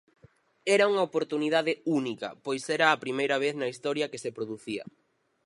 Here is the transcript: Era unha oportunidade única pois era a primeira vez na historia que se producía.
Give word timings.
Era 0.75 0.89
unha 0.91 1.05
oportunidade 1.09 1.73
única 1.99 2.29
pois 2.45 2.63
era 2.75 2.85
a 2.89 3.01
primeira 3.03 3.37
vez 3.43 3.53
na 3.57 3.71
historia 3.73 4.09
que 4.11 4.21
se 4.23 4.33
producía. 4.37 4.83